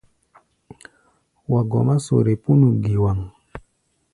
[1.51, 3.19] Wa gɔmá sore pínu giwaŋ.